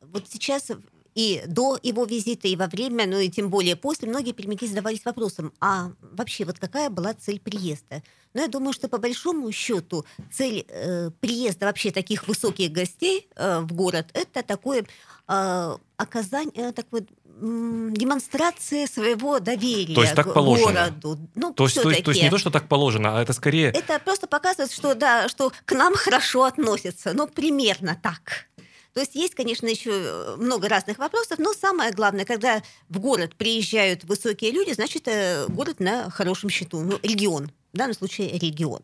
[0.00, 0.70] Вот сейчас
[1.16, 5.02] и до его визита, и во время, ну и тем более после, многие пермяки задавались
[5.04, 8.02] вопросом, а вообще вот какая была цель приезда?
[8.34, 13.60] Но я думаю, что по большому счету цель э, приезда вообще таких высоких гостей э,
[13.60, 14.84] в город это такое
[15.26, 17.06] э, оказание, э, такое
[17.38, 20.72] демонстрация своего доверия то есть так положено.
[20.72, 21.18] городу.
[21.34, 23.68] Ну, то, есть, то, есть, то есть не то, что так положено, а это скорее...
[23.68, 27.12] Это просто показывает, что, да, что к нам хорошо относятся.
[27.12, 28.46] Ну, примерно так.
[28.94, 34.04] То есть есть, конечно, еще много разных вопросов, но самое главное, когда в город приезжают
[34.04, 38.80] высокие люди, значит, э, город на хорошем счету, ну, регион, в данном случае регион.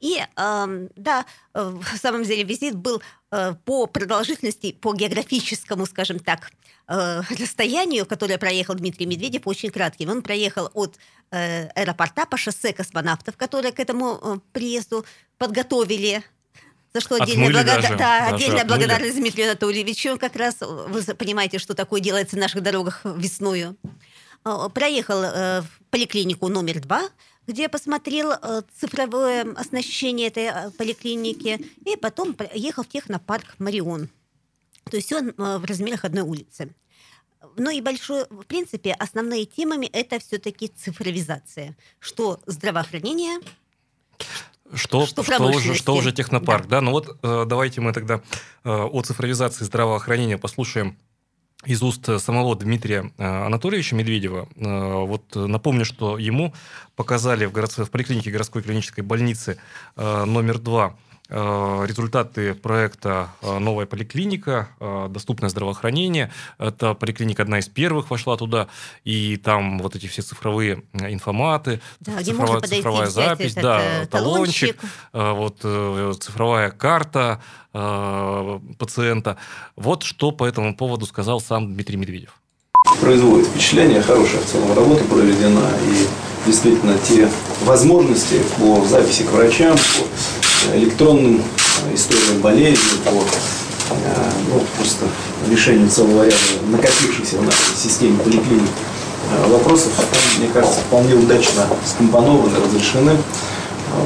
[0.00, 3.00] И э, да, в самом деле визит был
[3.64, 6.50] по продолжительности, по географическому, скажем так,
[6.88, 10.10] э, расстоянию, которое проехал Дмитрий Медведев, очень кратким.
[10.10, 10.96] Он проехал от
[11.30, 15.04] э, аэропорта по шоссе космонавтов, которые к этому э, приезду
[15.36, 16.24] подготовили
[16.94, 17.74] за что отдельная, благода...
[17.74, 20.18] даже, да, даже отдельная благодарность Дмитрию Анатольевичу.
[20.18, 23.76] Как раз вы понимаете, что такое делается на наших дорогах весною.
[24.44, 27.02] Э, проехал э, в поликлинику номер два,
[27.48, 34.08] где посмотрел э, цифровое оснащение этой поликлиники, и потом ехал в технопарк «Марион».
[34.84, 36.74] То есть он в размерах одной улицы.
[37.56, 41.76] Ну и большой, в принципе, основные темами это все-таки цифровизация.
[41.98, 43.40] Что здравоохранение,
[44.74, 46.76] что, что, что, уже, что уже технопарк, да.
[46.76, 46.80] да?
[46.82, 48.20] Ну вот э, давайте мы тогда
[48.64, 50.98] э, о цифровизации здравоохранения послушаем
[51.64, 54.48] из уст самого Дмитрия э, Анатольевича Медведева.
[54.56, 56.54] Э, вот напомню, что ему
[56.96, 57.76] показали в, город...
[57.76, 59.58] в поликлинике городской клинической больницы
[59.96, 66.32] э, номер два Э, результаты проекта э, «Новая поликлиника», э, «Доступное здравоохранение».
[66.58, 68.68] Это поликлиника одна из первых вошла туда,
[69.04, 74.78] и там вот эти все цифровые информаты, да, цифровая, цифровая запись, да, талончик,
[75.12, 79.36] вот цифровая карта пациента.
[79.76, 82.40] Вот что по этому поводу сказал сам Дмитрий Медведев.
[83.00, 86.08] Производит впечатление, хорошая в целом работа проведена, и
[86.46, 87.28] действительно те
[87.64, 90.37] возможности по записи к врачам, по
[90.74, 91.42] электронным
[91.84, 95.06] э, историям болезни, по э, ну, просто
[95.50, 96.36] решению целого ряда
[96.70, 98.68] накопившихся в нашей системе поликлиник
[99.30, 99.92] э, вопросов,
[100.38, 103.16] мне кажется, вполне удачно скомпонованы, разрешены.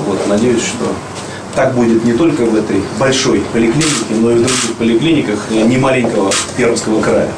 [0.07, 0.95] Вот, надеюсь, что
[1.55, 7.03] так будет не только в этой большой поликлинике, но и в других поликлиниках немаленького Пермского
[7.03, 7.29] края.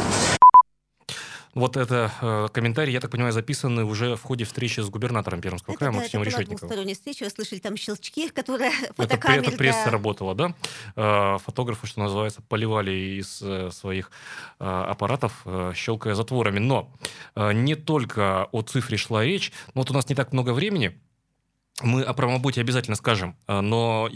[1.55, 5.75] Вот это э, комментарий, я так понимаю, записаны уже в ходе встречи с губернатором Пермского
[5.75, 6.71] это, края да, Максимом это Решетниковым.
[6.71, 9.43] Это была встреча, вы слышали там щелчки, которые фотокамеры...
[9.43, 9.91] Это, это пресса да.
[9.93, 10.55] работала, да?
[10.97, 14.11] Э, фотографы, что называется, поливали из э, своих
[14.59, 16.59] э, аппаратов, э, щелкая затворами.
[16.59, 16.91] Но
[17.37, 20.99] э, не только о цифре шла речь, но вот у нас не так много времени,
[21.83, 24.09] мы о промоботе обязательно скажем, э, но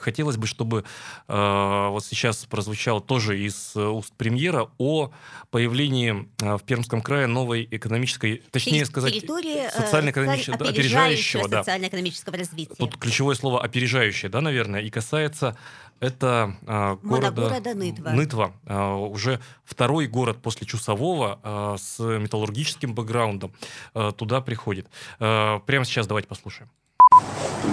[0.00, 0.84] хотелось бы, чтобы
[1.28, 5.10] э, вот сейчас прозвучало тоже из э, уст премьера о
[5.50, 11.58] появлении э, в Пермском крае новой экономической, точнее сказать, э, социально-экономического, да, опережающего, да.
[11.58, 12.74] социально-экономического развития.
[12.76, 15.56] Тут ключевое слово опережающее, да, наверное, и касается
[16.00, 18.12] это э, города, Моногорода Нытва.
[18.12, 18.52] Нытва.
[18.64, 23.52] Э, уже второй город после Чусового э, с металлургическим бэкграундом
[23.94, 24.88] э, туда приходит.
[25.20, 26.70] Э, прямо сейчас давайте послушаем.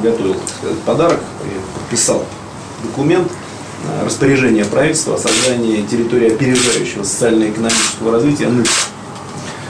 [0.02, 2.24] Приготовил, сказать, подарок и подписал
[2.84, 3.32] документ
[4.04, 8.74] распоряжение правительства о создании территории опережающего социально-экономического развития Нытва.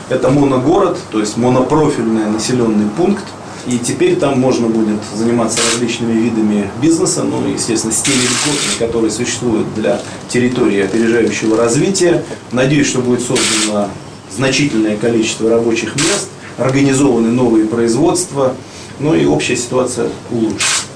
[0.10, 3.24] Это моногород, то есть монопрофильный населенный пункт,
[3.68, 9.12] и теперь там можно будет заниматься различными видами бизнеса, ну, естественно, с теми льготами, которые
[9.12, 12.24] существуют для территории опережающего развития.
[12.54, 13.90] Надеюсь, что будет создано
[14.34, 18.56] значительное количество рабочих мест, организованы новые производства,
[19.00, 20.88] ну и общая ситуация улучшится.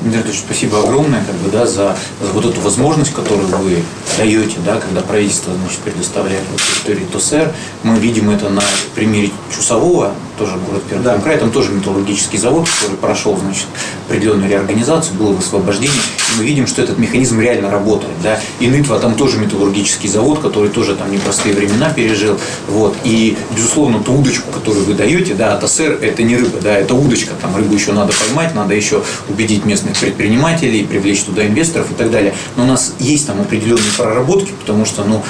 [0.00, 3.82] Дмитрий Анатольевич, спасибо огромное как бы, да, за, за вот эту возможность, которую вы
[4.18, 7.52] даете, да, когда правительство значит, предоставляет вот территории ТОСР.
[7.82, 8.62] Мы видим это на
[8.94, 11.18] примере Чусового, тоже город Пермский Да.
[11.18, 13.66] край, там тоже металлургический завод, который прошел значит,
[14.06, 15.94] определенную реорганизацию, было высвобождение.
[16.36, 18.12] Мы видим, что этот механизм реально работает.
[18.22, 18.38] Да.
[18.60, 22.38] И Нытва там тоже металлургический завод, который тоже там непростые времена пережил.
[22.68, 22.94] Вот.
[23.04, 26.94] И, безусловно, ту удочку, которую вы даете, да, от ТОСР, это не рыба, да, это
[26.94, 27.32] удочка.
[27.40, 32.10] Там рыбу еще надо поймать, надо еще убедить местных предпринимателей, привлечь туда инвесторов и так
[32.10, 32.34] далее.
[32.56, 35.22] Но у нас есть там определенные проработки, потому что, ну,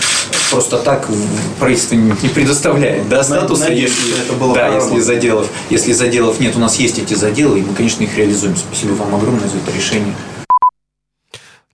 [0.50, 1.08] просто так
[1.58, 3.64] правительство не предоставляет, да, статуса.
[3.64, 7.58] Надеюсь, если- это было да, если заделов, если заделов нет, у нас есть эти заделы,
[7.60, 8.56] и мы, конечно, их реализуем.
[8.56, 10.14] Спасибо вам огромное за это решение.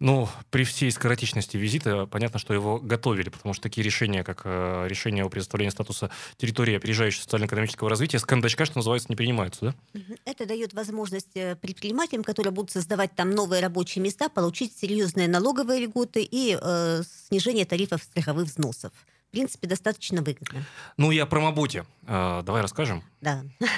[0.03, 4.87] Ну, при всей скоротечности визита, понятно, что его готовили, потому что такие решения, как э,
[4.89, 10.01] решение о предоставлении статуса территории опережающего социально-экономического развития, с кондачка, что называется, не принимаются, да?
[10.25, 15.87] Это дает возможность э, предпринимателям, которые будут создавать там новые рабочие места, получить серьезные налоговые
[15.87, 18.91] льготы и э, снижение тарифов страховых взносов.
[19.29, 20.65] В принципе, достаточно выгодно.
[20.97, 21.87] Ну и о промоботе.
[22.09, 23.05] Э, давай расскажем.
[23.21, 23.45] Да.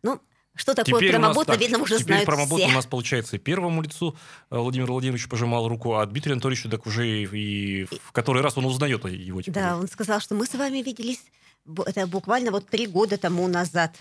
[0.00, 0.20] Ну,
[0.58, 2.72] что такое Теперь промобота, так, видно, уже теперь знают промобота все.
[2.72, 4.16] у нас, получается, и первому лицу
[4.50, 8.58] э, Владимир Владимирович пожимал руку, а Дмитрию Анатольевичу так уже и, и в который раз
[8.58, 9.54] он узнает его теперь.
[9.54, 11.22] Да, он сказал, что мы с вами виделись,
[11.86, 13.94] это буквально вот три года тому назад.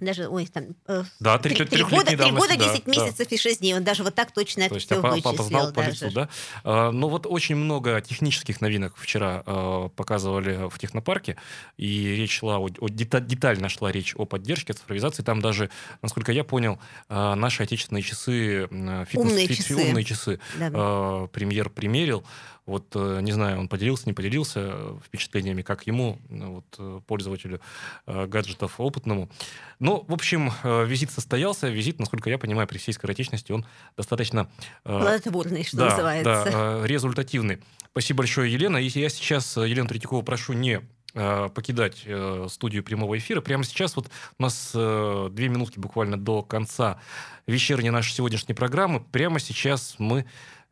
[0.00, 0.64] Даже, ой, там...
[0.86, 2.90] э, Да, три- три, три трехлетней года, три года, да, 10 да.
[2.92, 3.74] месяцев и 6 дней.
[3.74, 5.30] Он даже вот так точно это То есть все вычислил.
[5.32, 6.06] опознал по даже.
[6.06, 6.28] лицу, да?
[6.64, 11.36] А, Ну вот очень много технических новинок вчера а, показывали в технопарке,
[11.76, 15.22] и речь шла, о, о- дета- детально шла речь о поддержке, цифровизации.
[15.22, 15.68] Там даже,
[16.02, 19.74] насколько я понял, а, наши отечественные часы, фитнес, Умные фит- часы.
[19.74, 20.70] умные часы Да.
[20.72, 22.24] а, премьер примерил.
[22.68, 27.00] Вот, э, не знаю, он поделился, не поделился э, впечатлениями, как ему, ну, вот, э,
[27.06, 27.60] пользователю
[28.06, 29.30] э, гаджетов опытному.
[29.78, 31.68] Ну, в общем, э, визит состоялся.
[31.68, 33.64] Визит, насколько я понимаю, при всей скоротечности, он
[33.96, 34.50] достаточно...
[34.84, 36.42] э, Плодотворный, что да, называется.
[36.44, 37.58] Да, э, результативный.
[37.92, 38.76] Спасибо большое, Елена.
[38.76, 40.82] И я сейчас э, Елену Третьякову прошу не
[41.14, 43.40] э, покидать э, студию прямого эфира.
[43.40, 47.00] Прямо сейчас вот у нас э, две минутки буквально до конца
[47.46, 49.00] вечерней нашей сегодняшней программы.
[49.00, 50.24] Прямо сейчас мы э,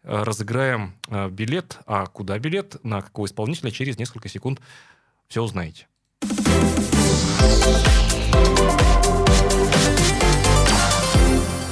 [0.07, 1.79] разыграем э, билет.
[1.87, 2.83] А куда билет?
[2.85, 3.71] На какого исполнителя?
[3.71, 4.61] Через несколько секунд
[5.29, 5.87] все узнаете.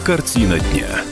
[0.05, 1.05] Картина дня.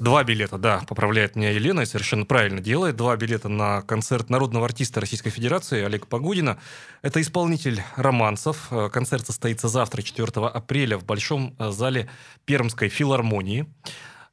[0.00, 2.96] Два билета, да, поправляет меня Елена и совершенно правильно делает.
[2.96, 6.58] Два билета на концерт народного артиста Российской Федерации Олега Погудина.
[7.02, 8.68] Это исполнитель романсов.
[8.70, 12.08] Э, Концерт состоится завтра, 4 апреля, в Большом э, зале
[12.46, 13.66] Пермской филармонии.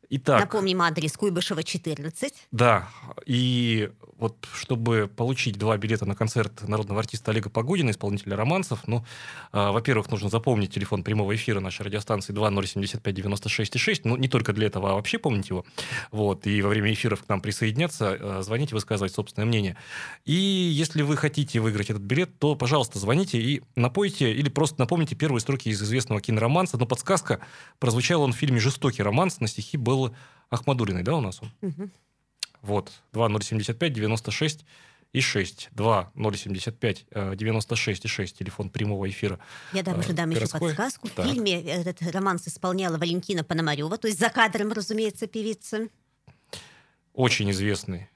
[0.09, 2.33] Итак, Напомним адрес Куйбышева, 14.
[2.51, 2.87] да,
[3.25, 9.05] и вот чтобы получить два билета на концерт народного артиста Олега Погодина, исполнителя романсов, ну,
[9.51, 14.91] а, во-первых, нужно запомнить телефон прямого эфира нашей радиостанции 2075-96-6, ну, не только для этого,
[14.91, 15.65] а вообще помнить его,
[16.11, 19.77] вот, и во время эфиров к нам присоединяться, э, звоните, высказывать собственное мнение.
[20.25, 25.15] И если вы хотите выиграть этот билет, то, пожалуйста, звоните и напойте, или просто напомните
[25.15, 27.39] первые строки из известного кинороманса, но подсказка,
[27.77, 30.15] прозвучал он в фильме «Жестокий романс», на стихи Беллы
[30.49, 31.51] Ахмадулиной, да, у нас он?
[31.61, 31.91] Мгм.
[32.61, 34.65] Вот, 2075 96
[35.13, 35.69] и 6.
[35.71, 38.37] 2075 э, 96 и 6.
[38.37, 39.39] Телефон прямого эфира.
[39.73, 41.07] Я дам Э, уже дам еще подсказку.
[41.07, 41.25] В Так.
[41.27, 45.87] фильме этот романс исполняла Валентина Пономарева, то есть за кадром, разумеется, певица.
[47.13, 48.09] Очень известный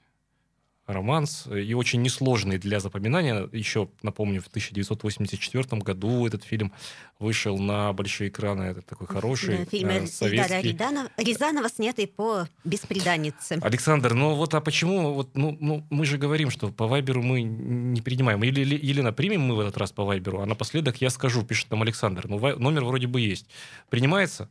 [0.86, 3.48] романс э, и очень несложный для запоминания.
[3.52, 6.72] Еще, напомню, в 1984 году этот фильм
[7.18, 8.64] вышел на большие экраны.
[8.64, 10.72] Это такой хороший, Да, фильм э, советский.
[10.72, 13.58] Рязанова, Рязанова, снятый по «Беспреданнице».
[13.62, 17.42] Александр, ну вот а почему, вот, ну, ну, мы же говорим, что по Вайберу мы
[17.42, 18.42] не принимаем.
[18.42, 21.70] Или, или- Елена, примем мы в этот раз по Вайберу, а напоследок я скажу, пишет
[21.70, 22.26] нам Александр.
[22.28, 23.46] Ну, вай- номер вроде бы есть.
[23.88, 24.48] Принимается?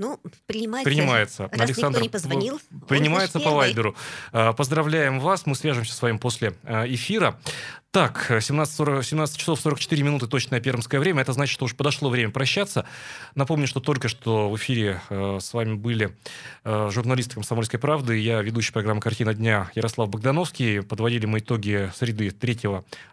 [0.00, 0.90] Ну, принимается.
[0.90, 1.50] Принимается.
[1.52, 2.58] Раз никто не позвонил.
[2.88, 3.50] Принимается по.
[3.50, 3.94] Вайберу.
[4.32, 5.44] А, Поздравляем вас.
[5.44, 7.38] Мы свяжемся с вами после а, эфира.
[7.92, 11.22] Так, 17, 17 часов 44 минуты точное пермское время.
[11.22, 12.86] Это значит, что уже подошло время прощаться.
[13.34, 16.16] Напомню, что только что в эфире э, с вами были
[16.62, 18.16] э, журналисты «Комсомольской правды».
[18.16, 20.82] Я ведущий программы «Картина дня» Ярослав Богдановский.
[20.84, 22.60] Подводили мы итоги среды 3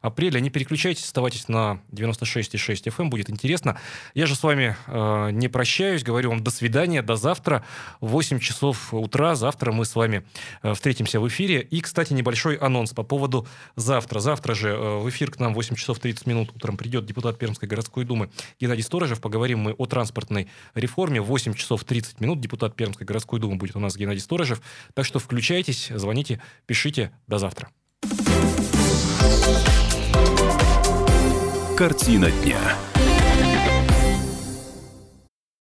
[0.02, 0.40] апреля.
[0.40, 2.94] Не переключайтесь, оставайтесь на 96,6 FM.
[3.00, 3.10] эм.
[3.10, 3.80] Будет интересно.
[4.14, 6.04] Я же с вами э, не прощаюсь.
[6.04, 7.64] Говорю вам до свидания, до завтра.
[8.02, 10.24] В 8 часов утра завтра мы с вами
[10.62, 11.62] э, встретимся в эфире.
[11.62, 14.20] И, кстати, небольшой анонс по поводу завтра.
[14.20, 17.40] Завтра же э, в эфир к нам в 8 часов 30 минут утром придет депутат
[17.40, 19.20] Пермской городской думы Геннадий Сторожев.
[19.22, 21.20] Поговорим мы о транспортной реформе.
[21.20, 24.62] В 8 часов 30 минут депутат Пермской городской думы будет у нас Геннадий Сторожев.
[24.94, 27.12] Так что включайтесь, звоните, пишите.
[27.28, 27.70] До завтра.
[31.76, 32.97] Картина дня.